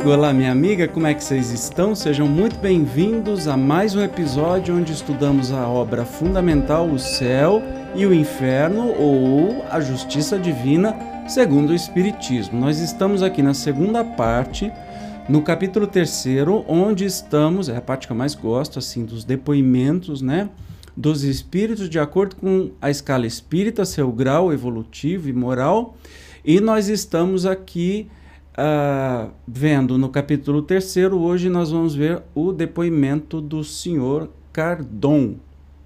amigo, 0.00 0.14
olá 0.14 0.32
minha 0.32 0.50
amiga, 0.50 0.88
como 0.88 1.06
é 1.06 1.12
que 1.12 1.22
vocês 1.22 1.50
estão? 1.50 1.94
Sejam 1.94 2.26
muito 2.26 2.58
bem-vindos 2.58 3.46
a 3.46 3.54
mais 3.54 3.94
um 3.94 4.02
episódio 4.02 4.74
onde 4.74 4.94
estudamos 4.94 5.52
a 5.52 5.68
obra 5.68 6.06
fundamental 6.06 6.86
O 6.86 6.98
Céu 6.98 7.62
e 7.94 8.06
o 8.06 8.14
Inferno 8.14 8.94
ou 8.98 9.62
a 9.68 9.78
Justiça 9.78 10.38
Divina 10.38 10.96
segundo 11.28 11.70
o 11.70 11.74
Espiritismo. 11.74 12.58
Nós 12.58 12.78
estamos 12.78 13.22
aqui 13.22 13.42
na 13.42 13.52
segunda 13.52 14.02
parte, 14.02 14.72
no 15.28 15.42
capítulo 15.42 15.86
terceiro, 15.86 16.64
onde 16.66 17.04
estamos, 17.04 17.68
é 17.68 17.76
a 17.76 17.82
parte 17.82 18.06
que 18.06 18.12
eu 18.14 18.16
mais 18.16 18.34
gosto, 18.34 18.78
assim, 18.78 19.04
dos 19.04 19.22
depoimentos, 19.22 20.22
né? 20.22 20.48
Dos 20.96 21.24
espíritos 21.24 21.90
de 21.90 21.98
acordo 21.98 22.36
com 22.36 22.70
a 22.80 22.88
escala 22.88 23.26
espírita, 23.26 23.84
seu 23.84 24.10
grau 24.10 24.50
evolutivo 24.50 25.28
e 25.28 25.32
moral. 25.34 25.94
E 26.42 26.58
nós 26.58 26.88
estamos 26.88 27.44
aqui 27.44 28.08
uh, 28.60 29.30
vendo 29.48 29.96
no 29.96 30.08
capítulo 30.08 30.62
terceiro, 30.62 31.18
hoje 31.18 31.48
nós 31.48 31.70
vamos 31.70 31.94
ver 31.94 32.22
o 32.34 32.52
depoimento 32.52 33.40
do 33.40 33.64
senhor 33.64 34.30
Cardon. 34.52 35.36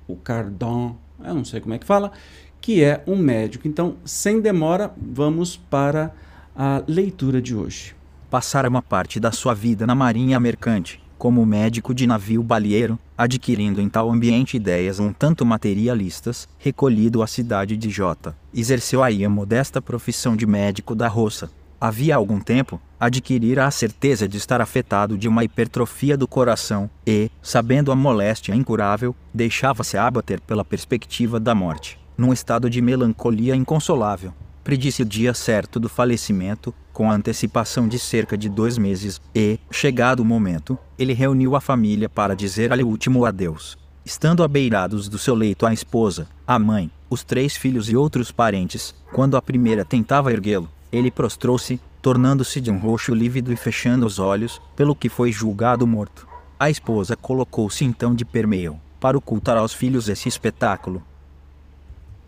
O 0.08 0.16
Cardon, 0.16 0.96
eu 1.24 1.34
não 1.34 1.44
sei 1.44 1.60
como 1.60 1.74
é 1.74 1.78
que 1.78 1.86
fala, 1.86 2.12
que 2.60 2.82
é 2.82 3.02
um 3.06 3.16
médico. 3.16 3.68
Então, 3.68 3.96
sem 4.04 4.40
demora, 4.40 4.92
vamos 5.00 5.56
para 5.56 6.12
a 6.54 6.82
leitura 6.86 7.40
de 7.40 7.54
hoje. 7.54 7.94
Passara 8.28 8.68
uma 8.68 8.82
parte 8.82 9.20
da 9.20 9.30
sua 9.30 9.54
vida 9.54 9.86
na 9.86 9.94
marinha 9.94 10.40
mercante, 10.40 11.00
como 11.16 11.46
médico 11.46 11.94
de 11.94 12.06
navio 12.06 12.42
balieiro, 12.42 12.98
adquirindo 13.16 13.80
em 13.80 13.88
tal 13.88 14.10
ambiente 14.10 14.56
ideias 14.56 14.98
um 14.98 15.12
tanto 15.12 15.46
materialistas, 15.46 16.48
recolhido 16.58 17.22
à 17.22 17.26
cidade 17.26 17.76
de 17.76 17.88
Jota, 17.88 18.36
exerceu 18.52 19.02
aí 19.02 19.24
a 19.24 19.30
modesta 19.30 19.80
profissão 19.80 20.34
de 20.34 20.46
médico 20.46 20.94
da 20.94 21.06
roça, 21.06 21.48
havia 21.80 22.16
algum 22.16 22.40
tempo, 22.40 22.80
adquirira 22.98 23.66
a 23.66 23.70
certeza 23.70 24.26
de 24.26 24.36
estar 24.36 24.60
afetado 24.60 25.18
de 25.18 25.28
uma 25.28 25.44
hipertrofia 25.44 26.16
do 26.16 26.26
coração 26.26 26.88
e, 27.06 27.30
sabendo 27.42 27.92
a 27.92 27.96
moléstia 27.96 28.54
incurável, 28.54 29.14
deixava-se 29.32 29.96
abater 29.96 30.40
pela 30.40 30.64
perspectiva 30.64 31.38
da 31.38 31.54
morte, 31.54 31.98
num 32.16 32.32
estado 32.32 32.70
de 32.70 32.80
melancolia 32.80 33.54
inconsolável. 33.54 34.32
Predisse 34.62 35.02
o 35.02 35.04
dia 35.04 35.34
certo 35.34 35.78
do 35.78 35.90
falecimento, 35.90 36.74
com 36.90 37.10
antecipação 37.10 37.86
de 37.86 37.98
cerca 37.98 38.38
de 38.38 38.48
dois 38.48 38.78
meses, 38.78 39.20
e, 39.34 39.58
chegado 39.70 40.20
o 40.20 40.24
momento, 40.24 40.78
ele 40.98 41.12
reuniu 41.12 41.54
a 41.54 41.60
família 41.60 42.08
para 42.08 42.34
dizer-lhe 42.34 42.82
o 42.82 42.88
último 42.88 43.26
adeus. 43.26 43.76
Estando 44.06 44.42
abeirados 44.42 45.08
do 45.08 45.18
seu 45.18 45.34
leito 45.34 45.66
a 45.66 45.72
esposa, 45.72 46.26
a 46.46 46.58
mãe, 46.58 46.90
os 47.10 47.22
três 47.22 47.56
filhos 47.56 47.90
e 47.90 47.96
outros 47.96 48.30
parentes, 48.30 48.94
quando 49.12 49.36
a 49.36 49.42
primeira 49.42 49.84
tentava 49.84 50.32
erguê-lo, 50.32 50.68
ele 50.94 51.10
prostrou-se, 51.10 51.80
tornando-se 52.00 52.60
de 52.60 52.70
um 52.70 52.78
roxo 52.78 53.14
lívido 53.14 53.52
e 53.52 53.56
fechando 53.56 54.06
os 54.06 54.18
olhos, 54.18 54.60
pelo 54.76 54.94
que 54.94 55.08
foi 55.08 55.32
julgado 55.32 55.86
morto. 55.86 56.26
A 56.58 56.70
esposa 56.70 57.16
colocou-se 57.16 57.84
então 57.84 58.14
de 58.14 58.24
permeio, 58.24 58.78
para 59.00 59.18
ocultar 59.18 59.56
aos 59.56 59.74
filhos 59.74 60.08
esse 60.08 60.28
espetáculo. 60.28 61.02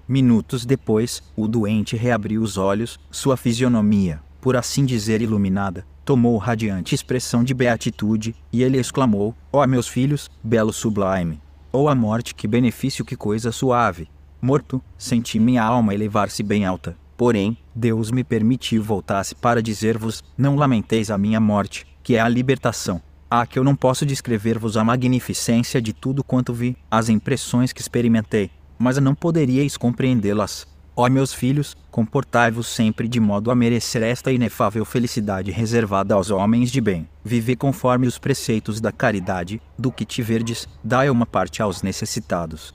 Minutos 0.09 0.67
depois, 0.67 1.23
o 1.37 1.47
doente 1.47 1.97
reabriu 1.97 2.43
os 2.43 2.57
olhos, 2.57 2.99
sua 3.11 3.37
fisionomia, 3.37 4.21
por 4.41 4.57
assim 4.57 4.85
dizer 4.85 5.23
iluminada, 5.23 5.87
tomou 6.05 6.37
radiante 6.39 6.95
expressão 6.95 7.43
de 7.43 7.53
beatitude, 7.53 8.35
e 8.53 8.63
ele 8.63 8.79
exclamou: 8.79 9.35
Ó 9.53 9.63
oh, 9.63 9.67
meus 9.67 9.89
filhos, 9.89 10.31
belo 10.43 10.73
sublime! 10.73 11.41
Ó 11.73 11.83
oh, 11.83 11.89
a 11.89 11.95
morte, 11.95 12.35
que 12.35 12.47
benefício, 12.47 13.05
que 13.05 13.17
coisa 13.17 13.51
suave! 13.51 14.09
Morto, 14.41 14.83
senti 14.97 15.41
minha 15.41 15.65
alma 15.65 15.95
elevar-se 15.95 16.43
bem 16.43 16.65
alta, 16.65 16.97
Porém, 17.17 17.57
Deus 17.75 18.11
me 18.11 18.23
permitiu 18.23 18.83
voltasse 18.83 19.35
para 19.35 19.63
dizer-vos: 19.63 20.23
Não 20.37 20.57
lamenteis 20.57 21.11
a 21.11 21.17
minha 21.17 21.41
morte, 21.41 21.87
que 22.03 22.17
é 22.17 22.21
a 22.21 22.29
libertação. 22.29 23.01
Ah, 23.29 23.47
que 23.47 23.59
eu 23.59 23.65
não 23.65 23.75
posso 23.75 24.07
descrever-vos 24.07 24.77
a 24.77 24.85
magnificência 24.85 25.81
de 25.83 25.93
tudo 25.93 26.23
quanto 26.23 26.53
vi, 26.53 26.77
as 26.91 27.09
impressões 27.09 27.73
que 27.73 27.81
experimentei, 27.81 28.51
mas 28.79 28.99
não 28.99 29.15
poderíeis 29.15 29.77
compreendê-las. 29.77 30.67
Ó 30.95 31.09
meus 31.11 31.35
filhos, 31.35 31.77
comportai-vos 31.91 32.69
sempre 32.69 33.07
de 33.07 33.21
modo 33.21 33.51
a 33.51 33.55
merecer 33.55 34.03
esta 34.03 34.33
inefável 34.33 34.85
felicidade 34.85 35.51
reservada 35.51 36.15
aos 36.15 36.31
homens 36.31 36.71
de 36.71 36.81
bem. 36.81 37.07
Vive 37.23 37.55
conforme 37.55 38.07
os 38.07 38.19
preceitos 38.19 38.81
da 38.81 38.91
caridade, 38.91 39.61
do 39.79 39.93
que 39.93 40.07
tiverdes, 40.07 40.67
dai 40.83 41.11
uma 41.11 41.27
parte 41.27 41.61
aos 41.61 41.83
necessitados. 41.83 42.73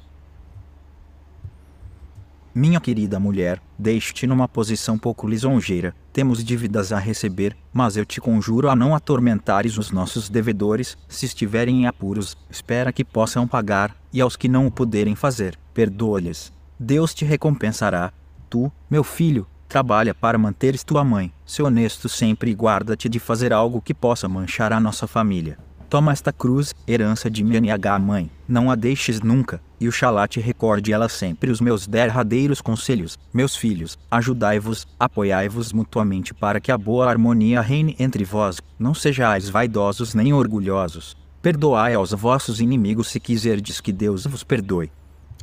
Minha 2.53 2.81
querida 2.81 3.17
mulher, 3.17 3.62
deixe-te 3.79 4.28
numa 4.28 4.45
posição 4.45 4.97
pouco 4.97 5.25
lisonjeira. 5.25 5.95
Temos 6.12 6.44
dívidas 6.44 6.91
a 6.91 7.00
receber, 7.00 7.56
mas 7.72 7.95
eu 7.95 8.06
te 8.06 8.19
conjuro 8.19 8.69
a 8.69 8.75
não 8.75 8.94
atormentares 8.94 9.78
os 9.78 9.89
nossos 9.89 10.28
devedores, 10.28 10.97
se 11.07 11.25
estiverem 11.25 11.84
em 11.84 11.88
apuros, 11.88 12.35
espera 12.50 12.91
que 12.91 13.06
possam 13.06 13.47
pagar, 13.47 13.95
e 14.11 14.19
aos 14.19 14.35
que 14.35 14.50
não 14.50 14.67
o 14.67 14.72
puderem 14.72 15.16
fazer, 15.16 15.57
perdoa-lhes. 15.73 16.51
Deus 16.78 17.13
te 17.13 17.23
recompensará. 17.23 18.11
Tu, 18.50 18.69
meu 18.90 19.06
filho, 19.06 19.47
trabalha 19.69 20.13
para 20.13 20.38
manteres 20.38 20.84
tua 20.84 21.06
mãe, 21.06 21.31
se 21.45 21.63
honesto 21.63 22.09
sempre 22.09 22.51
e 22.51 22.53
guarda-te 22.53 23.07
de 23.07 23.17
fazer 23.17 23.53
algo 23.53 23.81
que 23.81 23.94
possa 23.94 24.28
manchar 24.28 24.73
a 24.73 24.79
nossa 24.81 25.07
família. 25.07 25.57
Toma 25.91 26.13
esta 26.13 26.31
cruz, 26.31 26.74
herança 26.88 27.29
de 27.29 27.44
minha 27.44 27.59
NH 27.59 28.00
mãe, 28.00 28.31
não 28.47 28.72
a 28.72 28.75
deixes 28.75 29.19
nunca, 29.19 29.62
e 29.78 29.90
o 29.90 29.91
te 30.25 30.40
recorde 30.40 30.94
ela 30.94 31.09
sempre 31.09 31.52
os 31.52 31.59
meus 31.59 31.85
derradeiros 31.85 32.62
conselhos. 32.62 33.19
Meus 33.34 33.57
filhos, 33.57 34.00
ajudai-vos, 34.09 34.88
apoiai-vos 34.97 35.74
mutuamente 35.74 36.34
para 36.34 36.62
que 36.62 36.72
a 36.72 36.78
boa 36.78 37.09
harmonia 37.09 37.59
reine 37.59 37.94
entre 38.00 38.24
vós, 38.24 38.62
não 38.79 38.94
sejais 38.94 39.50
vaidosos 39.50 40.16
nem 40.16 40.31
orgulhosos. 40.31 41.18
Perdoai 41.41 41.94
aos 41.94 42.13
vossos 42.13 42.62
inimigos 42.62 43.09
se 43.09 43.19
quiserdes 43.19 43.81
que 43.81 43.91
Deus 43.91 44.25
vos 44.25 44.46
perdoe. 44.46 44.90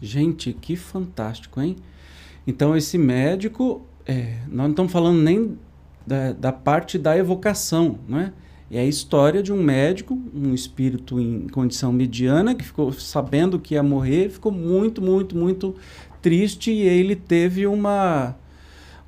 Gente, 0.01 0.55
que 0.55 0.77
fantástico, 0.77 1.61
hein? 1.61 1.77
Então 2.47 2.75
esse 2.75 2.97
médico, 2.97 3.83
é, 4.07 4.39
nós 4.49 4.65
não 4.65 4.71
estamos 4.71 4.93
falando 4.93 5.21
nem 5.21 5.59
da, 6.07 6.33
da 6.33 6.53
parte 6.53 6.97
da 6.97 7.19
evocação, 7.19 7.99
não 8.09 8.19
é? 8.19 8.33
É 8.71 8.81
a 8.81 8.85
história 8.85 9.43
de 9.43 9.53
um 9.53 9.63
médico, 9.63 10.21
um 10.35 10.53
espírito 10.53 11.19
em 11.19 11.49
condição 11.49 11.91
mediana, 11.91 12.55
que 12.55 12.65
ficou 12.65 12.93
sabendo 12.93 13.59
que 13.59 13.75
ia 13.75 13.83
morrer, 13.83 14.29
ficou 14.29 14.53
muito, 14.53 15.01
muito, 15.01 15.37
muito 15.37 15.75
triste 16.21 16.71
e 16.71 16.83
ele 16.83 17.17
teve 17.17 17.67
uma, 17.67 18.37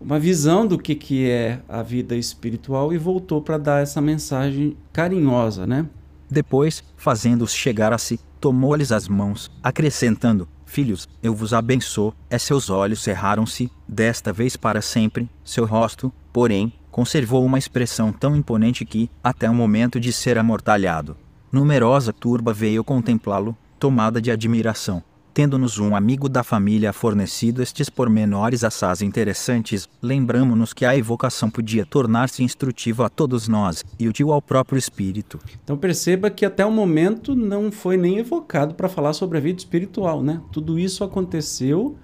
uma 0.01 0.19
visão 0.19 0.67
do 0.67 0.79
que, 0.79 0.95
que 0.95 1.29
é 1.29 1.61
a 1.69 1.83
vida 1.83 2.17
espiritual 2.17 2.93
e 2.93 2.97
voltou 2.97 3.43
para 3.43 3.59
dar 3.59 3.83
essa 3.83 4.01
mensagem 4.01 4.77
carinhosa, 4.93 5.67
né? 5.67 5.87
Depois, 6.31 6.83
fazendo-os 6.97 7.53
chegar 7.53 7.93
a 7.93 7.99
si, 7.99 8.19
tomou-lhes 8.41 8.93
as 8.93 9.09
mãos, 9.09 9.51
acrescentando: 9.63 10.49
Filhos, 10.65 11.09
eu 11.21 11.35
vos 11.35 11.53
abençoo. 11.53 12.15
E 12.31 12.39
seus 12.39 12.71
olhos 12.71 13.03
cerraram-se, 13.03 13.69
desta 13.87 14.33
vez 14.33 14.57
para 14.57 14.81
sempre, 14.81 15.29
seu 15.45 15.67
rosto, 15.67 16.13
porém, 16.33 16.73
conservou 16.91 17.45
uma 17.45 17.59
expressão 17.59 18.13
tão 18.13 18.37
imponente 18.37 18.85
que, 18.85 19.11
até 19.23 19.49
o 19.49 19.55
momento 19.55 20.01
de 20.01 20.13
ser 20.13 20.39
amortalhado, 20.39 21.17
numerosa 21.53 22.13
turba 22.13 22.53
veio 22.53 22.85
contemplá-lo, 22.85 23.57
tomada 23.79 24.21
de 24.21 24.31
admiração. 24.31 25.03
Tendo-nos 25.33 25.79
um 25.79 25.95
amigo 25.95 26.29
da 26.29 26.43
família 26.43 26.93
fornecido 26.93 27.63
estes 27.63 27.89
pormenores 27.89 28.65
assaz 28.65 29.01
interessantes, 29.01 29.89
lembramo-nos 30.03 30.73
que 30.73 30.85
a 30.85 30.97
evocação 30.97 31.49
podia 31.49 31.87
tornar-se 31.87 32.43
instrutiva 32.43 33.07
a 33.07 33.09
todos 33.09 33.47
nós 33.47 33.85
e 33.99 34.09
útil 34.09 34.33
ao 34.33 34.43
próprio 34.43 34.77
espírito. 34.77 35.39
Então 35.63 35.77
perceba 35.77 36.31
que 36.31 36.45
até 36.45 36.67
o 36.67 36.71
momento 36.71 37.37
não 37.37 37.71
foi 37.71 37.97
nem 37.97 38.19
evocado 38.19 38.75
para 38.75 38.89
falar 38.89 39.13
sobre 39.13 39.39
a 39.39 39.41
vida 39.41 39.61
espiritual, 39.61 40.21
né? 40.21 40.41
Tudo 40.51 40.79
isso 40.79 41.05
aconteceu 41.05 41.97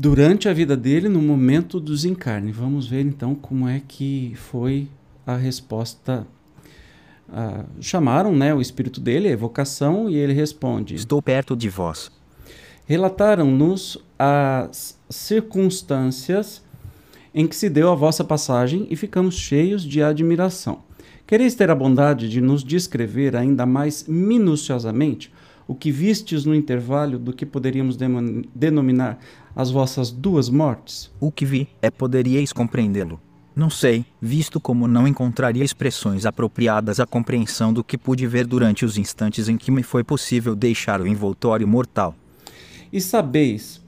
durante 0.00 0.48
a 0.48 0.54
vida 0.54 0.74
dele, 0.78 1.10
no 1.10 1.20
momento 1.20 1.78
do 1.78 1.92
desencarne. 1.92 2.50
Vamos 2.50 2.86
ver 2.86 3.02
então 3.02 3.34
como 3.34 3.68
é 3.68 3.82
que 3.86 4.32
foi 4.34 4.88
a 5.26 5.36
resposta. 5.36 6.26
Ah, 7.30 7.66
chamaram 7.82 8.34
né, 8.34 8.54
o 8.54 8.62
espírito 8.62 8.98
dele, 8.98 9.28
a 9.28 9.32
evocação, 9.32 10.08
e 10.08 10.16
ele 10.16 10.32
responde: 10.32 10.94
Estou 10.94 11.20
perto 11.20 11.54
de 11.54 11.68
vós. 11.68 12.10
Relataram-nos 12.86 13.98
as 14.18 14.98
circunstâncias 15.10 16.62
em 17.34 17.46
que 17.46 17.54
se 17.54 17.68
deu 17.68 17.90
a 17.90 17.94
vossa 17.94 18.24
passagem 18.24 18.86
e 18.90 18.96
ficamos 18.96 19.34
cheios 19.34 19.84
de 19.84 20.02
admiração. 20.02 20.80
Quereis 21.26 21.54
ter 21.54 21.70
a 21.70 21.74
bondade 21.74 22.26
de 22.26 22.40
nos 22.40 22.64
descrever 22.64 23.36
ainda 23.36 23.66
mais 23.66 24.06
minuciosamente 24.08 25.30
o 25.70 25.74
que 25.76 25.92
vistes 25.92 26.44
no 26.44 26.52
intervalo 26.52 27.16
do 27.16 27.32
que 27.32 27.46
poderíamos 27.46 27.96
denominar 28.52 29.20
as 29.54 29.70
vossas 29.70 30.10
duas 30.10 30.48
mortes? 30.48 31.12
O 31.20 31.30
que 31.30 31.44
vi 31.44 31.68
é 31.80 31.88
poderíeis 31.92 32.52
compreendê-lo. 32.52 33.20
Não 33.54 33.70
sei, 33.70 34.04
visto 34.20 34.60
como 34.60 34.88
não 34.88 35.06
encontraria 35.06 35.62
expressões 35.62 36.26
apropriadas 36.26 36.98
à 36.98 37.06
compreensão 37.06 37.72
do 37.72 37.84
que 37.84 37.96
pude 37.96 38.26
ver 38.26 38.48
durante 38.48 38.84
os 38.84 38.98
instantes 38.98 39.48
em 39.48 39.56
que 39.56 39.70
me 39.70 39.84
foi 39.84 40.02
possível 40.02 40.56
deixar 40.56 41.00
o 41.00 41.06
envoltório 41.06 41.68
mortal. 41.68 42.16
E 42.92 43.00
sabeis 43.00 43.80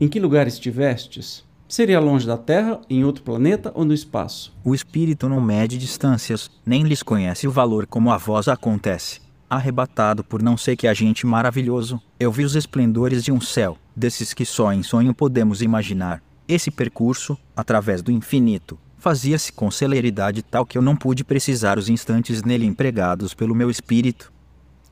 em 0.00 0.08
que 0.08 0.18
lugar 0.18 0.48
estivestes? 0.48 1.44
Seria 1.68 2.00
longe 2.00 2.26
da 2.26 2.36
Terra, 2.36 2.80
em 2.90 3.04
outro 3.04 3.22
planeta 3.22 3.70
ou 3.76 3.84
no 3.84 3.94
espaço? 3.94 4.52
O 4.64 4.74
espírito 4.74 5.28
não 5.28 5.40
mede 5.40 5.78
distâncias, 5.78 6.50
nem 6.66 6.82
lhes 6.82 7.04
conhece 7.04 7.46
o 7.46 7.52
valor 7.52 7.86
como 7.86 8.10
a 8.10 8.18
voz 8.18 8.48
acontece. 8.48 9.29
Arrebatado 9.50 10.22
por 10.22 10.40
não 10.40 10.56
sei 10.56 10.76
que 10.76 10.86
agente 10.86 11.26
maravilhoso, 11.26 12.00
eu 12.20 12.30
vi 12.30 12.44
os 12.44 12.54
esplendores 12.54 13.24
de 13.24 13.32
um 13.32 13.40
céu, 13.40 13.76
desses 13.96 14.32
que 14.32 14.46
só 14.46 14.72
em 14.72 14.84
sonho 14.84 15.12
podemos 15.12 15.60
imaginar. 15.60 16.22
Esse 16.46 16.70
percurso, 16.70 17.36
através 17.56 18.00
do 18.00 18.12
infinito, 18.12 18.78
fazia-se 18.96 19.52
com 19.52 19.68
celeridade 19.68 20.40
tal 20.40 20.64
que 20.64 20.78
eu 20.78 20.82
não 20.82 20.94
pude 20.94 21.24
precisar 21.24 21.78
os 21.78 21.88
instantes 21.88 22.44
nele 22.44 22.64
empregados 22.64 23.34
pelo 23.34 23.52
meu 23.52 23.68
espírito. 23.68 24.32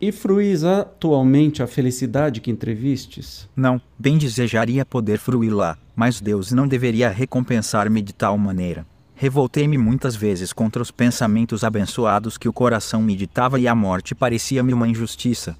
E 0.01 0.11
fruís 0.11 0.65
atualmente 0.65 1.63
a 1.63 1.67
felicidade 1.69 2.41
que 2.41 2.51
entrevistes? 2.51 3.49
Não, 3.55 3.81
bem 3.97 4.19
desejaria 4.19 4.85
poder 4.85 5.19
fruir 5.19 5.55
lá, 5.55 5.79
mas 5.95 6.21
Deus 6.21 6.51
não 6.51 6.67
deveria 6.67 7.11
recompensar-me 7.11 8.03
de 8.03 8.13
tal 8.13 8.37
maneira. 8.37 8.85
Revoltei-me 9.21 9.77
muitas 9.77 10.15
vezes 10.15 10.53
contra 10.53 10.81
os 10.81 10.91
pensamentos 10.91 11.65
abençoados 11.65 12.39
que 12.39 12.49
o 12.49 12.53
coração 12.53 13.03
me 13.03 13.17
ditava 13.17 13.59
e 13.59 13.67
a 13.67 13.75
morte 13.75 14.15
parecia-me 14.15 14.73
uma 14.73 14.87
injustiça. 14.87 15.57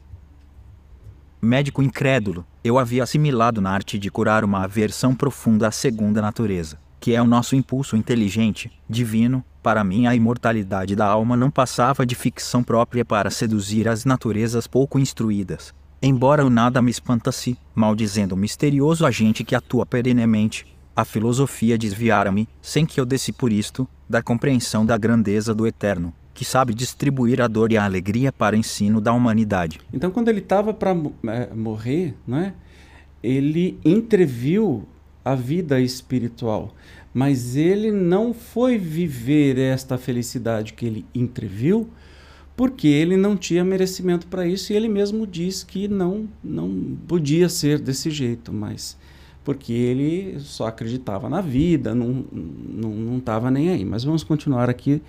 Médico 1.43 1.83
incrédulo, 1.83 2.47
eu 2.63 2.79
havia 2.79 3.03
assimilado 3.03 3.61
na 3.61 3.71
arte 3.71 3.99
de 3.99 4.11
curar 4.11 4.45
uma 4.45 4.65
aversão 4.65 5.15
profunda 5.15 5.69
à 5.69 5.71
segunda 5.71 6.23
natureza 6.23 6.79
que 7.01 7.15
é 7.15 7.23
o 7.23 7.27
nosso 7.27 7.55
impulso 7.55 7.97
inteligente, 7.97 8.71
divino, 8.89 9.45
para 9.63 9.85
mim 9.85 10.07
a 10.07 10.15
imortalidade 10.15 10.97
da 10.97 11.07
alma 11.07 11.37
não 11.37 11.51
passava 11.51 12.05
de 12.05 12.15
ficção 12.15 12.63
própria 12.63 13.05
para 13.05 13.31
seduzir 13.31 13.89
as 13.89 14.05
naturezas 14.05 14.67
pouco 14.67 14.99
instruídas. 14.99 15.75
Embora 16.01 16.45
o 16.45 16.51
nada 16.51 16.81
me 16.81 16.91
espantasse, 16.91 17.57
maldizendo 17.75 18.35
o 18.35 18.39
misterioso 18.39 19.05
agente 19.05 19.45
que 19.45 19.55
atua 19.55 19.85
perenemente, 19.85 20.67
a 20.99 21.05
filosofia 21.05 21.79
desviara-me, 21.79 22.49
sem 22.61 22.85
que 22.85 22.99
eu 23.01 23.07
desse 23.07 23.31
por 23.31 23.53
isto, 23.53 23.87
da 24.11 24.21
compreensão 24.21 24.85
da 24.85 24.99
grandeza 24.99 25.55
do 25.55 25.65
eterno, 25.65 26.13
que 26.35 26.45
sabe 26.45 26.75
distribuir 26.75 27.41
a 27.41 27.47
dor 27.47 27.71
e 27.71 27.77
a 27.77 27.85
alegria 27.85 28.33
para 28.33 28.57
ensino 28.57 29.01
da 29.01 29.13
humanidade. 29.13 29.79
Então, 29.93 30.11
quando 30.11 30.27
ele 30.27 30.41
estava 30.41 30.75
para 30.75 30.91
é, 31.29 31.55
morrer, 31.55 32.17
né, 32.27 32.53
ele 33.23 33.79
entreviu 33.85 34.89
a 35.25 35.37
vida 35.37 35.81
espiritual. 35.81 36.75
Mas 37.15 37.55
ele 37.55 37.93
não 37.93 38.35
foi 38.35 38.77
viver 38.77 39.57
esta 39.57 39.97
felicidade 39.97 40.73
que 40.73 40.85
ele 40.85 41.07
entreviu, 41.15 41.89
porque 42.57 42.89
ele 42.89 43.17
não 43.17 43.37
tinha 43.37 43.65
merecimento 43.65 44.27
para 44.27 44.45
isso 44.45 44.73
e 44.73 44.77
ele 44.77 44.89
mesmo 44.89 45.29
diz 45.29 45.63
que 45.63 45.87
não 45.87 46.29
não 46.43 46.99
podia 47.07 47.49
ser 47.49 47.79
desse 47.79 48.11
jeito, 48.11 48.53
mas 48.53 48.97
porque 49.49 49.73
ele 49.73 50.39
só 50.41 50.67
acreditava 50.67 51.27
na 51.27 51.41
vida, 51.41 51.95
não 51.95 52.23
não 52.31 53.17
estava 53.17 53.51
nem 53.51 53.71
aí. 53.71 53.83
Mas 53.83 54.05
vamos 54.05 54.23
continuar 54.23 54.69
aqui 54.69 55.01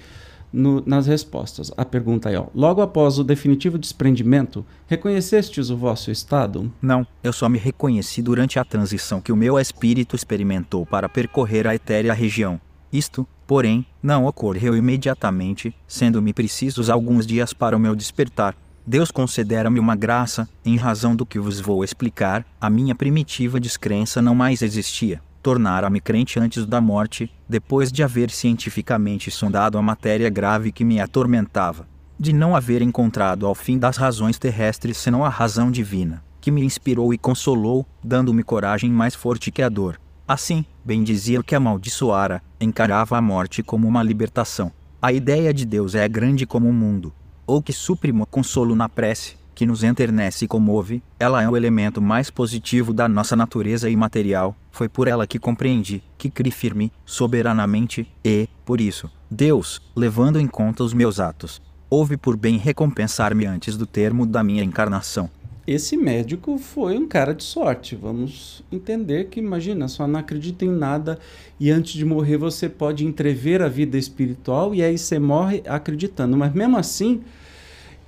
no, 0.54 0.82
nas 0.86 1.08
respostas. 1.08 1.74
A 1.76 1.84
pergunta 1.84 2.32
é: 2.32 2.40
ó, 2.40 2.46
logo 2.56 2.82
após 2.82 3.20
o 3.20 3.24
definitivo 3.26 3.78
desprendimento, 3.78 4.66
reconhecestes 4.88 5.70
o 5.70 5.76
vosso 5.76 6.10
estado? 6.10 6.72
Não, 6.82 7.06
eu 7.22 7.34
só 7.34 7.50
me 7.50 7.58
reconheci 7.58 8.22
durante 8.22 8.58
a 8.58 8.64
transição 8.64 9.20
que 9.20 9.34
o 9.34 9.36
meu 9.36 9.60
espírito 9.60 10.16
experimentou 10.16 10.86
para 10.86 11.10
percorrer 11.10 11.68
a 11.68 11.76
etérea 11.76 12.14
região. 12.14 12.62
Isto, 12.94 13.28
porém, 13.46 13.86
não 14.02 14.26
ocorreu 14.26 14.74
imediatamente, 14.74 15.76
sendo-me 15.86 16.32
precisos 16.32 16.90
alguns 16.90 17.28
dias 17.28 17.52
para 17.52 17.76
o 17.76 17.80
meu 17.80 17.94
despertar. 17.94 18.56
Deus 18.90 19.12
considera-me 19.12 19.80
uma 19.80 19.96
graça, 19.96 20.50
em 20.66 20.76
razão 20.76 21.16
do 21.16 21.24
que 21.24 21.38
vos 21.38 21.60
vou 21.60 21.84
explicar, 21.84 22.44
a 22.60 22.72
minha 22.72 22.96
primitiva 22.96 23.60
descrença 23.60 24.20
não 24.20 24.34
mais 24.34 24.64
existia 24.64 25.22
tornara-me 25.44 26.02
crente 26.02 26.40
antes 26.40 26.66
da 26.66 26.82
morte, 26.82 27.32
depois 27.48 27.92
de 27.92 28.04
haver 28.04 28.30
cientificamente 28.32 29.30
sondado 29.30 29.78
a 29.78 29.82
matéria 29.82 30.30
grave 30.30 30.72
que 30.72 30.84
me 30.84 31.00
atormentava, 31.00 31.88
de 32.20 32.34
não 32.34 32.56
haver 32.56 32.82
encontrado 32.82 33.46
ao 33.46 33.56
fim 33.56 33.78
das 33.78 33.96
razões 33.96 34.38
terrestres 34.40 34.98
senão 34.98 35.24
a 35.24 35.30
razão 35.30 35.72
divina, 35.72 36.24
que 36.42 36.52
me 36.52 36.62
inspirou 36.62 37.14
e 37.14 37.18
consolou, 37.18 37.86
dando-me 38.04 38.44
coragem 38.44 38.92
mais 38.92 39.16
forte 39.16 39.50
que 39.50 39.62
a 39.62 39.70
dor. 39.70 40.02
Assim, 40.28 40.66
bem 40.84 41.04
dizia 41.04 41.40
o 41.40 41.44
que 41.44 41.56
amaldiçoara, 41.56 42.42
encarava 42.60 43.18
a 43.18 43.22
morte 43.22 43.62
como 43.62 43.88
uma 43.88 44.04
libertação. 44.04 44.72
A 45.02 45.14
ideia 45.14 45.54
de 45.54 45.66
Deus 45.66 45.96
é 45.96 46.06
grande 46.10 46.46
como 46.46 46.68
o 46.68 46.74
mundo, 46.74 47.14
ou 47.50 47.64
que 47.64 47.74
suprima 47.74 48.28
consolo 48.28 48.76
na 48.76 48.88
prece, 48.88 49.36
que 49.56 49.66
nos 49.66 49.84
enternece 49.84 50.46
e 50.46 50.48
comove, 50.48 51.02
ela 51.20 51.42
é 51.42 51.50
o 51.50 51.58
elemento 51.58 52.00
mais 52.00 52.30
positivo 52.30 52.94
da 52.94 53.10
nossa 53.10 53.36
natureza 53.36 53.90
imaterial. 53.90 54.56
Foi 54.72 54.88
por 54.88 55.08
ela 55.08 55.26
que 55.26 55.40
compreendi, 55.40 56.04
que 56.16 56.30
criei 56.30 56.52
firme, 56.52 56.94
soberanamente, 57.04 58.08
e, 58.24 58.48
por 58.64 58.80
isso, 58.80 59.10
Deus, 59.32 59.82
levando 59.96 60.40
em 60.40 60.46
conta 60.46 60.84
os 60.84 60.94
meus 60.94 61.20
atos, 61.20 61.60
houve 61.90 62.18
por 62.18 62.38
bem 62.38 62.56
recompensar-me 62.56 63.48
antes 63.48 63.76
do 63.76 63.88
termo 63.88 64.28
da 64.28 64.44
minha 64.44 64.64
encarnação. 64.64 65.28
Esse 65.72 65.96
médico 65.96 66.58
foi 66.58 66.98
um 66.98 67.08
cara 67.08 67.32
de 67.32 67.44
sorte. 67.44 67.96
Vamos 67.96 68.64
entender 68.72 69.26
que, 69.26 69.40
imagina, 69.40 69.88
só 69.88 70.08
não 70.08 70.20
acredita 70.20 70.66
em 70.66 70.72
nada 70.72 71.20
e 71.60 71.70
antes 71.70 71.94
de 71.94 72.04
morrer 72.04 72.38
você 72.38 72.68
pode 72.68 73.06
entrever 73.06 73.62
a 73.62 73.68
vida 73.68 73.96
espiritual 73.96 74.74
e 74.74 74.82
aí 74.82 74.98
você 74.98 75.20
morre 75.20 75.62
acreditando. 75.68 76.36
Mas 76.36 76.52
mesmo 76.56 76.76
assim, 76.76 77.22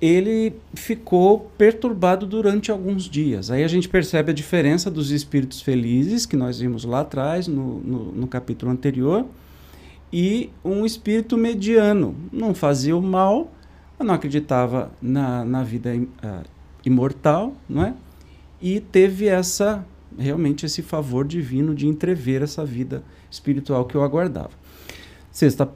ele 0.00 0.54
ficou 0.74 1.52
perturbado 1.56 2.26
durante 2.26 2.72
alguns 2.72 3.04
dias. 3.04 3.48
Aí 3.48 3.62
a 3.62 3.68
gente 3.68 3.88
percebe 3.88 4.32
a 4.32 4.34
diferença 4.34 4.90
dos 4.90 5.12
espíritos 5.12 5.62
felizes, 5.62 6.26
que 6.26 6.34
nós 6.34 6.58
vimos 6.58 6.84
lá 6.84 7.02
atrás, 7.02 7.46
no, 7.46 7.78
no, 7.78 8.10
no 8.10 8.26
capítulo 8.26 8.72
anterior, 8.72 9.24
e 10.12 10.50
um 10.64 10.84
espírito 10.84 11.36
mediano. 11.38 12.16
Não 12.32 12.56
fazia 12.56 12.96
o 12.96 13.00
mal, 13.00 13.52
não 14.00 14.14
acreditava 14.14 14.90
na, 15.00 15.44
na 15.44 15.62
vida 15.62 15.94
uh, 15.94 16.61
imortal, 16.84 17.54
não 17.68 17.84
é? 17.84 17.94
E 18.60 18.80
teve 18.80 19.26
essa 19.26 19.84
realmente 20.18 20.66
esse 20.66 20.82
favor 20.82 21.26
divino 21.26 21.74
de 21.74 21.86
entrever 21.86 22.42
essa 22.42 22.64
vida 22.64 23.02
espiritual 23.30 23.84
que 23.86 23.94
eu 23.94 24.02
aguardava. 24.02 24.50
Sexta 25.30 25.68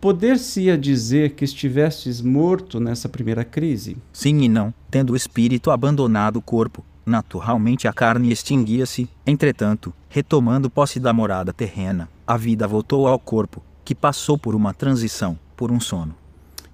Poder-se-ia 0.00 0.76
dizer 0.76 1.30
que 1.30 1.44
estivestes 1.44 2.20
morto 2.20 2.78
nessa 2.78 3.08
primeira 3.08 3.44
crise? 3.44 3.96
Sim 4.12 4.42
e 4.42 4.48
não, 4.48 4.72
tendo 4.90 5.14
o 5.14 5.16
espírito 5.16 5.70
abandonado 5.70 6.36
o 6.36 6.42
corpo. 6.42 6.84
Naturalmente 7.04 7.88
a 7.88 7.92
carne 7.92 8.30
extinguia-se, 8.30 9.08
entretanto, 9.26 9.92
retomando 10.08 10.68
posse 10.68 11.00
da 11.00 11.12
morada 11.12 11.52
terrena, 11.52 12.08
a 12.26 12.36
vida 12.36 12.68
voltou 12.68 13.08
ao 13.08 13.18
corpo, 13.18 13.62
que 13.84 13.94
passou 13.94 14.36
por 14.36 14.54
uma 14.54 14.74
transição, 14.74 15.38
por 15.56 15.72
um 15.72 15.80
sono. 15.80 16.14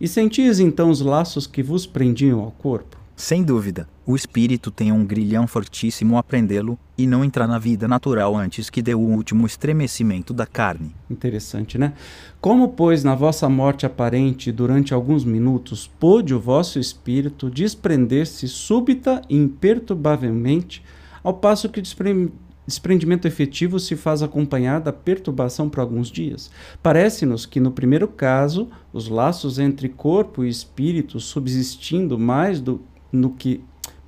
E 0.01 0.09
sentis 0.09 0.59
então 0.59 0.91
os 0.91 1.01
laços 1.01 1.47
que 1.47 1.63
vos 1.63 1.87
prendiam 1.87 2.41
ao 2.41 2.51
corpo? 2.51 2.97
Sem 3.23 3.45
dúvida, 3.45 3.89
o 4.05 4.17
espírito 4.17 4.69
tem 4.69 4.91
um 4.91 5.07
grilhão 5.07 5.47
fortíssimo 5.47 6.19
a 6.19 6.25
prendê-lo 6.25 6.77
e 6.99 7.07
não 7.07 7.25
entrar 7.25 7.47
na 7.47 7.57
vida 7.57 7.87
natural 7.87 8.37
antes 8.37 8.69
que 8.69 8.83
dê 8.83 8.97
o 8.97 8.99
último 8.99 9.47
estremecimento 9.47 10.35
da 10.35 10.45
carne. 10.45 10.93
Interessante, 11.09 11.79
né? 11.79 11.93
Como, 12.41 12.71
pois, 12.71 13.05
na 13.05 13.15
vossa 13.15 13.49
morte 13.49 13.87
aparente, 13.87 14.51
durante 14.51 14.93
alguns 14.93 15.25
minutos, 15.25 15.89
pôde 16.01 16.35
o 16.35 16.41
vosso 16.41 16.81
espírito 16.81 17.49
desprender-se 17.49 18.49
súbita 18.49 19.23
e 19.31 19.37
imperturbavelmente, 19.37 20.83
ao 21.23 21.35
passo 21.35 21.69
que 21.69 21.79
o 21.79 22.31
desprendimento 22.67 23.29
efetivo 23.29 23.79
se 23.79 23.95
faz 23.95 24.25
acompanhar 24.25 24.81
da 24.81 24.93
perturbação 24.93 25.71
por 25.71 25.79
alguns 25.79 26.11
dias? 26.11 26.51
Parece-nos 26.83 27.47
que, 27.47 27.61
no 27.61 27.71
primeiro 27.71 28.09
caso, 28.09 28.69
os 28.93 29.07
laços 29.09 29.61
entre 29.61 29.89
corpo 29.89 30.43
e 30.43 30.49
espírito 30.49 31.21
subsistindo 31.21 32.19
mais 32.19 32.61
do 32.61 32.81
no 33.13 33.31
que 33.31 33.63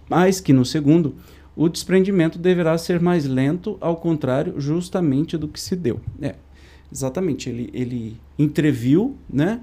mais 0.09 0.41
que 0.41 0.53
no 0.53 0.65
segundo, 0.65 1.15
o 1.57 1.69
desprendimento 1.69 2.39
deverá 2.39 2.77
ser 2.77 3.01
mais 3.01 3.25
lento, 3.27 3.77
ao 3.81 3.97
contrário, 3.97 4.61
justamente 4.61 5.37
do 5.37 5.49
que 5.49 5.61
se 5.61 5.77
deu. 5.77 6.01
É, 6.21 6.35
exatamente, 6.93 7.49
ele, 7.49 7.71
ele 7.73 8.17
entreviu, 8.39 9.17
né? 9.29 9.61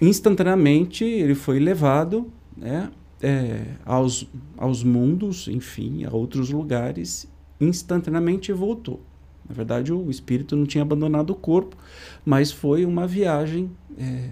Instantaneamente 0.00 1.04
ele 1.04 1.34
foi 1.34 1.58
levado 1.58 2.30
né, 2.56 2.90
é, 3.22 3.62
aos, 3.84 4.28
aos 4.56 4.82
mundos, 4.82 5.48
enfim, 5.48 6.04
a 6.04 6.14
outros 6.14 6.50
lugares, 6.50 7.28
instantaneamente 7.60 8.52
voltou. 8.52 9.00
Na 9.48 9.54
verdade, 9.54 9.92
o 9.92 10.10
espírito 10.10 10.56
não 10.56 10.66
tinha 10.66 10.82
abandonado 10.82 11.30
o 11.30 11.34
corpo, 11.34 11.76
mas 12.24 12.50
foi 12.50 12.84
uma 12.84 13.06
viagem 13.06 13.70
é, 13.98 14.30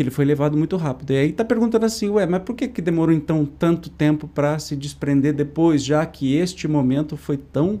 que 0.00 0.04
ele 0.04 0.10
foi 0.10 0.24
levado 0.24 0.56
muito 0.56 0.78
rápido. 0.78 1.10
E 1.10 1.16
aí 1.18 1.30
tá 1.30 1.44
perguntando 1.44 1.84
assim, 1.84 2.08
ué, 2.08 2.24
mas 2.24 2.42
por 2.42 2.54
que, 2.54 2.66
que 2.66 2.80
demorou 2.80 3.14
então 3.14 3.44
tanto 3.44 3.90
tempo 3.90 4.26
para 4.26 4.58
se 4.58 4.74
desprender 4.74 5.34
depois, 5.34 5.84
já 5.84 6.06
que 6.06 6.36
este 6.36 6.66
momento 6.66 7.18
foi 7.18 7.36
tão 7.36 7.78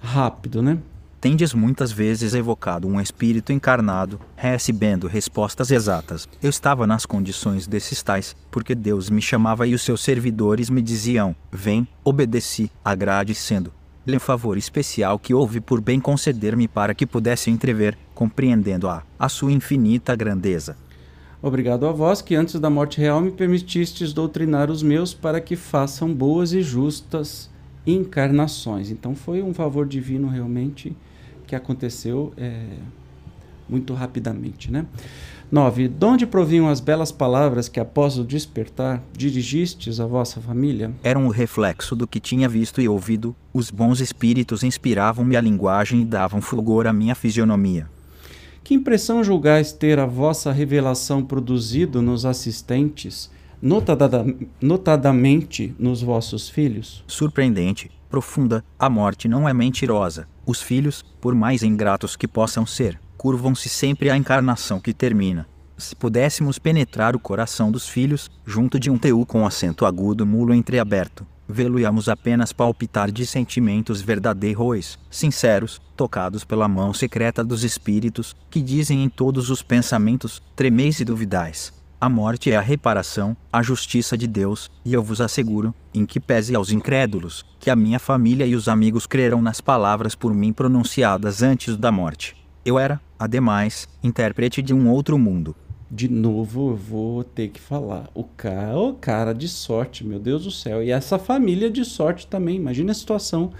rápido, 0.00 0.60
né? 0.60 0.78
Tendes 1.20 1.54
muitas 1.54 1.92
vezes 1.92 2.34
evocado 2.34 2.88
um 2.88 3.00
espírito 3.00 3.52
encarnado, 3.52 4.18
recebendo 4.34 5.06
respostas 5.06 5.70
exatas. 5.70 6.28
Eu 6.42 6.50
estava 6.50 6.88
nas 6.88 7.06
condições 7.06 7.68
desses 7.68 8.02
tais, 8.02 8.34
porque 8.50 8.74
Deus 8.74 9.08
me 9.08 9.22
chamava 9.22 9.64
e 9.64 9.72
os 9.72 9.82
seus 9.82 10.00
servidores 10.00 10.68
me 10.68 10.82
diziam: 10.82 11.36
Vem, 11.52 11.86
obedeci, 12.02 12.68
agradecendo. 12.84 13.72
lhe 14.04 14.18
favor 14.18 14.58
especial 14.58 15.20
que 15.20 15.32
houve 15.32 15.60
por 15.60 15.80
bem 15.80 16.00
conceder-me 16.00 16.66
para 16.66 16.94
que 16.94 17.06
pudesse 17.06 17.48
entrever, 17.48 17.96
compreendendo-a, 18.12 19.04
a 19.16 19.28
sua 19.28 19.52
infinita 19.52 20.16
grandeza. 20.16 20.76
Obrigado 21.42 21.86
a 21.86 21.92
vós 21.92 22.20
que 22.20 22.34
antes 22.34 22.60
da 22.60 22.68
morte 22.68 23.00
real 23.00 23.20
me 23.20 23.30
permitistes 23.30 24.12
doutrinar 24.12 24.70
os 24.70 24.82
meus 24.82 25.14
para 25.14 25.40
que 25.40 25.56
façam 25.56 26.12
boas 26.12 26.52
e 26.52 26.60
justas 26.60 27.48
encarnações. 27.86 28.90
Então 28.90 29.14
foi 29.14 29.42
um 29.42 29.54
favor 29.54 29.86
divino 29.86 30.28
realmente 30.28 30.94
que 31.46 31.56
aconteceu 31.56 32.32
é, 32.36 32.64
muito 33.68 33.94
rapidamente, 33.94 34.70
né? 34.70 34.86
9. 35.50 35.88
De 35.88 36.06
onde 36.06 36.26
provinham 36.26 36.68
as 36.68 36.78
belas 36.78 37.10
palavras 37.10 37.68
que, 37.68 37.80
após 37.80 38.16
o 38.18 38.24
despertar, 38.24 39.02
dirigistes 39.12 39.98
à 39.98 40.06
vossa 40.06 40.40
família? 40.40 40.92
Era 41.02 41.18
um 41.18 41.26
reflexo 41.26 41.96
do 41.96 42.06
que 42.06 42.20
tinha 42.20 42.48
visto 42.48 42.80
e 42.80 42.88
ouvido. 42.88 43.34
Os 43.52 43.68
bons 43.68 44.00
espíritos 44.00 44.62
inspiravam-me 44.62 45.36
a 45.36 45.40
linguagem 45.40 46.02
e 46.02 46.04
davam 46.04 46.40
fulgor 46.40 46.86
à 46.86 46.92
minha 46.92 47.16
fisionomia. 47.16 47.88
Que 48.62 48.74
impressão 48.74 49.24
julgais 49.24 49.72
ter 49.72 49.98
a 49.98 50.06
vossa 50.06 50.52
revelação 50.52 51.24
produzido 51.24 52.00
nos 52.00 52.24
assistentes, 52.24 53.30
notada, 53.60 54.24
notadamente 54.60 55.74
nos 55.78 56.02
vossos 56.02 56.48
filhos? 56.48 57.02
Surpreendente, 57.06 57.90
profunda, 58.08 58.64
a 58.78 58.88
morte 58.88 59.28
não 59.28 59.48
é 59.48 59.54
mentirosa. 59.54 60.28
Os 60.46 60.62
filhos, 60.62 61.04
por 61.20 61.34
mais 61.34 61.62
ingratos 61.62 62.16
que 62.16 62.28
possam 62.28 62.64
ser, 62.64 63.00
curvam-se 63.16 63.68
sempre 63.68 64.10
à 64.10 64.16
encarnação 64.16 64.80
que 64.80 64.92
termina. 64.94 65.46
Se 65.76 65.96
pudéssemos 65.96 66.58
penetrar 66.58 67.16
o 67.16 67.20
coração 67.20 67.72
dos 67.72 67.88
filhos, 67.88 68.30
junto 68.44 68.78
de 68.78 68.90
um 68.90 68.98
teu 68.98 69.24
com 69.24 69.46
acento 69.46 69.86
agudo 69.86 70.26
mulo 70.26 70.52
entreaberto, 70.52 71.26
vê-lo-íamos 71.50 72.08
apenas 72.08 72.52
palpitar 72.52 73.10
de 73.10 73.26
sentimentos 73.26 74.00
verdadeiros, 74.00 74.98
sinceros, 75.10 75.80
tocados 75.96 76.44
pela 76.44 76.68
mão 76.68 76.94
secreta 76.94 77.44
dos 77.44 77.64
espíritos, 77.64 78.34
que 78.48 78.62
dizem 78.62 79.04
em 79.04 79.08
todos 79.08 79.50
os 79.50 79.62
pensamentos, 79.62 80.40
tremeis 80.56 81.00
e 81.00 81.04
duvidais. 81.04 81.72
A 82.00 82.08
morte 82.08 82.50
é 82.50 82.56
a 82.56 82.62
reparação, 82.62 83.36
a 83.52 83.62
justiça 83.62 84.16
de 84.16 84.26
Deus, 84.26 84.70
e 84.82 84.94
eu 84.94 85.02
vos 85.02 85.20
asseguro, 85.20 85.74
em 85.92 86.06
que 86.06 86.18
pese 86.18 86.54
aos 86.54 86.72
incrédulos, 86.72 87.44
que 87.58 87.68
a 87.68 87.76
minha 87.76 87.98
família 87.98 88.46
e 88.46 88.54
os 88.54 88.68
amigos 88.68 89.06
crerão 89.06 89.42
nas 89.42 89.60
palavras 89.60 90.14
por 90.14 90.32
mim 90.32 90.50
pronunciadas 90.50 91.42
antes 91.42 91.76
da 91.76 91.92
morte. 91.92 92.34
Eu 92.64 92.78
era, 92.78 92.98
ademais, 93.18 93.86
intérprete 94.02 94.62
de 94.62 94.72
um 94.72 94.88
outro 94.88 95.18
mundo. 95.18 95.54
De 95.90 96.08
novo, 96.08 96.70
eu 96.70 96.76
vou 96.76 97.24
ter 97.24 97.48
que 97.48 97.60
falar. 97.60 98.08
O 98.14 98.22
cara, 98.22 98.78
o 98.78 98.94
cara 98.94 99.32
de 99.32 99.48
sorte, 99.48 100.06
meu 100.06 100.20
Deus 100.20 100.44
do 100.44 100.50
céu. 100.50 100.82
E 100.82 100.90
essa 100.90 101.18
família 101.18 101.68
de 101.68 101.84
sorte 101.84 102.26
também. 102.28 102.56
Imagina 102.56 102.92
a 102.92 102.94
situação 102.94 103.52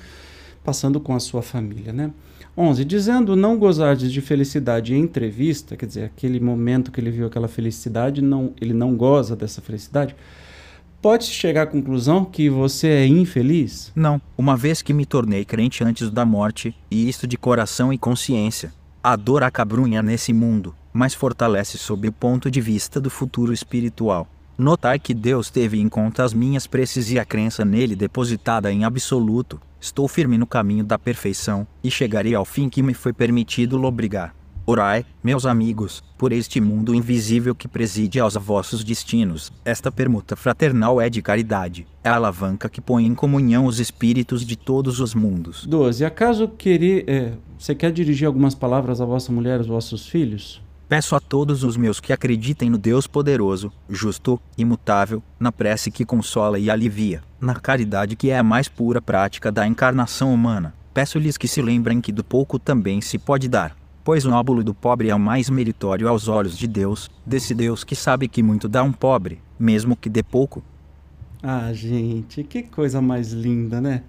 passando 0.63 1.01
com 1.01 1.15
a 1.15 1.21
sua 1.21 1.43
família, 1.43 1.93
né? 1.93 2.13
11. 2.57 2.85
Dizendo 2.85 3.35
não 3.35 3.59
gozardes 3.59 4.13
de 4.13 4.21
felicidade 4.21 4.95
em 4.95 5.01
entrevista, 5.01 5.77
quer 5.77 5.87
dizer, 5.87 6.05
aquele 6.05 6.39
momento 6.39 6.93
que 6.93 7.01
ele 7.01 7.11
viu 7.11 7.27
aquela 7.27 7.49
felicidade, 7.49 8.23
não, 8.23 8.53
ele 8.61 8.75
não 8.75 8.95
goza 8.97 9.35
dessa 9.35 9.61
felicidade. 9.61 10.15
Pode-se 11.01 11.31
chegar 11.31 11.63
à 11.63 11.67
conclusão 11.67 12.25
que 12.25 12.51
você 12.51 12.89
é 12.89 13.07
infeliz? 13.07 13.91
Não, 13.97 14.21
uma 14.37 14.57
vez 14.57 14.83
que 14.83 14.93
me 14.93 15.07
tornei 15.07 15.47
crente 15.47 15.83
antes 15.83 16.11
da 16.11 16.27
morte, 16.27 16.77
e 16.91 17.09
isto 17.09 17.27
de 17.27 17.39
coração 17.39 17.91
e 17.91 17.97
consciência, 17.97 18.73
a 19.03 19.17
dor 19.17 19.43
acabrunha 19.43 20.03
nesse 20.03 20.31
mundo, 20.33 20.75
mas 20.93 21.15
fortalece 21.15 21.79
sob 21.79 22.09
o 22.09 22.13
ponto 22.13 22.51
de 22.51 22.61
vista 22.61 23.01
do 23.01 23.11
futuro 23.11 23.53
espiritual. 23.53 24.29
Notar 24.57 24.99
que 24.99 25.15
Deus 25.15 25.49
teve 25.49 25.81
em 25.81 25.89
conta 25.89 26.23
as 26.23 26.35
minhas 26.35 26.67
preces 26.67 27.11
e 27.11 27.19
a 27.19 27.25
crença 27.25 27.65
nele 27.65 27.97
depositada 27.97 28.71
em 28.71 28.85
absoluto, 28.85 29.59
estou 29.81 30.07
firme 30.07 30.37
no 30.37 30.47
caminho 30.47 30.85
da 30.85 30.99
perfeição, 30.99 31.67
e 31.83 31.91
chegarei 31.91 32.35
ao 32.35 32.45
fim 32.45 32.69
que 32.69 32.83
me 32.83 32.93
foi 32.93 33.13
permitido 33.13 33.79
lobrigar. 33.79 34.35
Orai, 34.67 35.05
meus 35.25 35.47
amigos, 35.47 36.05
por 36.19 36.31
este 36.31 36.61
mundo 36.61 36.95
invisível 36.95 37.55
que 37.55 37.67
preside 37.67 38.21
aos 38.21 38.35
vossos 38.35 38.85
destinos. 38.85 39.51
Esta 39.65 39.91
permuta 39.91 40.37
fraternal 40.37 41.01
é 41.01 41.09
de 41.09 41.23
caridade, 41.23 41.87
é 42.05 42.09
a 42.09 42.15
alavanca 42.15 42.69
que 42.69 42.81
põe 42.81 43.07
em 43.07 43.15
comunhão 43.15 43.65
os 43.65 43.81
espíritos 43.81 44.45
de 44.45 44.57
todos 44.57 45.01
os 45.01 45.15
mundos. 45.15 45.67
12. 45.67 46.05
Acaso 46.05 46.47
querer, 46.47 47.05
é, 47.09 47.33
você 47.59 47.75
quer 47.75 47.91
dirigir 47.91 48.27
algumas 48.27 48.55
palavras 48.55 49.01
à 49.01 49.07
vossa 49.07 49.33
mulher, 49.33 49.59
aos 49.59 49.67
vossos 49.67 50.07
filhos? 50.07 50.63
Peço 50.91 51.15
a 51.15 51.21
todos 51.21 51.63
os 51.63 51.77
meus 51.77 52.01
que 52.01 52.13
acreditem 52.13 52.69
no 52.69 52.77
Deus 52.77 53.07
poderoso, 53.07 53.73
justo, 53.89 54.41
imutável, 54.59 55.23
na 55.39 55.53
prece 55.53 55.89
que 55.89 56.05
consola 56.05 56.59
e 56.59 56.69
alivia, 56.69 57.23
na 57.41 57.55
caridade 57.55 58.17
que 58.17 58.29
é 58.29 58.37
a 58.37 58.43
mais 58.43 58.69
pura 58.69 59.01
prática 59.01 59.53
da 59.53 59.65
encarnação 59.65 60.35
humana. 60.35 60.75
Peço-lhes 60.93 61.37
que 61.37 61.47
se 61.47 61.63
lembrem 61.63 62.01
que 62.01 62.11
do 62.11 62.25
pouco 62.25 62.59
também 62.59 63.01
se 63.01 63.19
pode 63.19 63.49
dar, 63.49 63.77
pois 64.03 64.27
o 64.27 64.33
óbulo 64.33 64.65
do 64.65 64.75
pobre 64.75 65.11
é 65.11 65.15
o 65.15 65.21
mais 65.21 65.49
meritório 65.49 66.09
aos 66.09 66.27
olhos 66.27 66.59
de 66.59 66.67
Deus, 66.67 67.09
desse 67.25 67.55
Deus 67.55 67.85
que 67.85 67.95
sabe 67.95 68.27
que 68.27 68.43
muito 68.43 68.69
dá 68.69 68.83
um 68.83 68.91
pobre, 68.91 69.41
mesmo 69.57 69.95
que 69.95 70.09
dê 70.09 70.25
pouco. 70.25 70.61
Ah, 71.41 71.73
gente, 71.73 72.43
que 72.43 72.65
coisa 72.65 73.01
mais 73.01 73.31
linda, 73.31 73.81
né? 73.81 74.03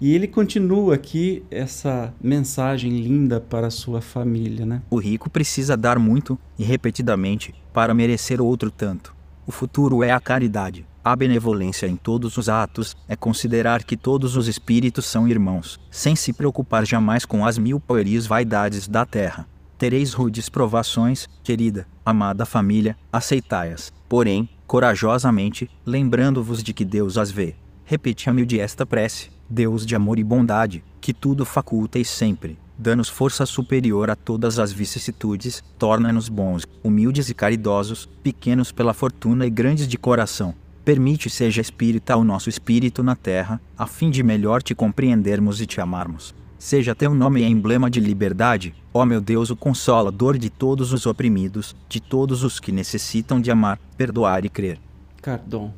E 0.00 0.14
ele 0.14 0.28
continua 0.28 0.94
aqui 0.94 1.42
essa 1.50 2.12
mensagem 2.20 2.90
linda 2.90 3.40
para 3.40 3.70
sua 3.70 4.00
família, 4.00 4.66
né? 4.66 4.82
O 4.90 4.98
rico 4.98 5.30
precisa 5.30 5.76
dar 5.76 5.98
muito 5.98 6.38
e 6.58 6.64
repetidamente 6.64 7.54
para 7.72 7.94
merecer 7.94 8.40
outro 8.40 8.70
tanto. 8.70 9.14
O 9.46 9.52
futuro 9.52 10.02
é 10.02 10.10
a 10.10 10.20
caridade. 10.20 10.86
A 11.02 11.14
benevolência 11.14 11.86
em 11.86 11.94
todos 11.94 12.36
os 12.36 12.48
atos 12.48 12.96
é 13.06 13.14
considerar 13.14 13.84
que 13.84 13.96
todos 13.96 14.36
os 14.36 14.48
espíritos 14.48 15.06
são 15.06 15.28
irmãos, 15.28 15.78
sem 15.88 16.16
se 16.16 16.32
preocupar 16.32 16.84
jamais 16.84 17.24
com 17.24 17.46
as 17.46 17.56
mil 17.56 17.78
pueris 17.78 18.26
vaidades 18.26 18.88
da 18.88 19.06
terra. 19.06 19.46
Tereis 19.78 20.12
rudes 20.12 20.48
provações, 20.48 21.28
querida, 21.44 21.86
amada 22.04 22.44
família, 22.44 22.96
aceitai-as, 23.12 23.92
porém, 24.08 24.48
corajosamente, 24.66 25.70
lembrando-vos 25.86 26.62
de 26.62 26.74
que 26.74 26.84
Deus 26.84 27.16
as 27.16 27.30
vê. 27.30 27.54
Repete 27.84 28.28
a 28.28 28.32
humilde 28.32 28.58
esta 28.58 28.84
prece, 28.84 29.30
Deus 29.48 29.86
de 29.86 29.94
amor 29.94 30.18
e 30.18 30.24
bondade, 30.24 30.84
que 31.00 31.12
tudo 31.12 31.44
faculta 31.44 31.98
e 31.98 32.04
sempre, 32.04 32.58
dá-nos 32.76 33.08
força 33.08 33.46
superior 33.46 34.10
a 34.10 34.16
todas 34.16 34.58
as 34.58 34.72
vicissitudes, 34.72 35.62
torna-nos 35.78 36.28
bons, 36.28 36.66
humildes 36.82 37.28
e 37.28 37.34
caridosos, 37.34 38.08
pequenos 38.22 38.72
pela 38.72 38.92
fortuna 38.92 39.46
e 39.46 39.50
grandes 39.50 39.86
de 39.86 39.96
coração, 39.96 40.54
Permite 40.86 41.28
seja 41.28 41.60
espírita 41.60 42.16
o 42.16 42.22
nosso 42.22 42.48
espírito 42.48 43.02
na 43.02 43.16
terra, 43.16 43.60
a 43.76 43.88
fim 43.88 44.08
de 44.08 44.22
melhor 44.22 44.62
te 44.62 44.72
compreendermos 44.72 45.60
e 45.60 45.66
te 45.66 45.80
amarmos. 45.80 46.32
Seja 46.60 46.94
teu 46.94 47.12
nome 47.12 47.42
emblema 47.42 47.90
de 47.90 47.98
liberdade, 47.98 48.72
ó 48.94 49.04
meu 49.04 49.20
Deus, 49.20 49.50
o 49.50 49.56
consolador 49.56 50.38
de 50.38 50.48
todos 50.48 50.92
os 50.92 51.04
oprimidos, 51.04 51.74
de 51.88 51.98
todos 51.98 52.44
os 52.44 52.60
que 52.60 52.70
necessitam 52.70 53.40
de 53.40 53.50
amar, 53.50 53.80
perdoar 53.96 54.44
e 54.44 54.48
crer. 54.48 54.78
Cardon. 55.20 55.74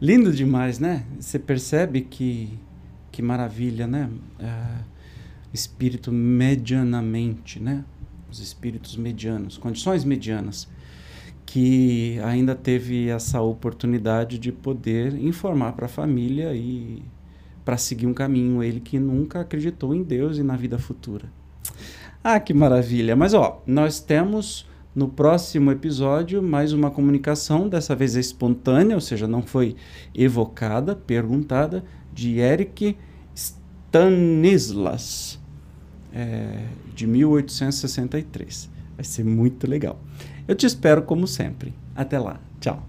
Lindo 0.00 0.32
demais, 0.32 0.80
né? 0.80 1.06
Você 1.20 1.38
percebe 1.38 2.00
que, 2.00 2.58
que 3.14 3.22
maravilha, 3.22 3.86
né? 3.86 4.10
É, 4.40 4.80
espírito 5.52 6.10
medianamente, 6.10 7.60
né? 7.60 7.84
Os 8.28 8.40
espíritos 8.40 8.96
medianos, 8.96 9.56
condições 9.56 10.04
medianas 10.04 10.68
que 11.46 12.18
ainda 12.24 12.56
teve 12.56 13.08
essa 13.08 13.40
oportunidade 13.40 14.36
de 14.36 14.50
poder 14.50 15.14
informar 15.14 15.74
para 15.74 15.86
a 15.86 15.88
família 15.88 16.52
e 16.54 17.04
para 17.64 17.76
seguir 17.76 18.08
um 18.08 18.14
caminho 18.14 18.64
ele 18.64 18.80
que 18.80 18.98
nunca 18.98 19.42
acreditou 19.42 19.94
em 19.94 20.02
Deus 20.02 20.36
e 20.36 20.42
na 20.42 20.56
vida 20.56 20.76
futura. 20.76 21.30
Ah, 22.22 22.40
que 22.40 22.52
maravilha! 22.52 23.14
Mas 23.14 23.32
ó, 23.32 23.62
nós 23.64 24.00
temos 24.00 24.66
no 24.92 25.06
próximo 25.08 25.70
episódio 25.70 26.42
mais 26.42 26.72
uma 26.72 26.90
comunicação, 26.90 27.68
dessa 27.68 27.94
vez 27.94 28.16
espontânea, 28.16 28.96
ou 28.96 29.00
seja, 29.00 29.28
não 29.28 29.42
foi 29.42 29.76
evocada, 30.12 30.96
perguntada, 30.96 31.84
de 32.14 32.38
Eric 32.38 32.96
Stanislas, 33.34 35.40
é, 36.12 36.64
de 36.94 37.06
1863. 37.06 38.70
Vai 38.96 39.04
ser 39.04 39.24
muito 39.24 39.66
legal. 39.66 39.98
Eu 40.46 40.54
te 40.54 40.66
espero 40.66 41.02
como 41.02 41.26
sempre. 41.26 41.74
Até 41.94 42.18
lá. 42.18 42.40
Tchau. 42.60 42.86